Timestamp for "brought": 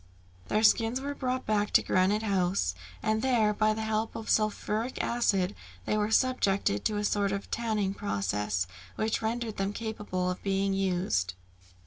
1.13-1.45